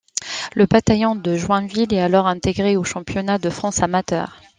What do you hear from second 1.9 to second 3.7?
est alors intégré au championnat de